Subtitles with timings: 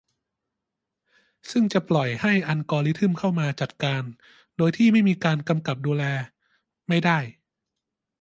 [1.51, 4.03] ซึ่งจะปล่อยให้อัลกอริทึมเข้ามาจัดการ
[4.57, 6.03] โดยที่ไม่มีการกำกับดูแล
[6.89, 7.17] ไม่ได้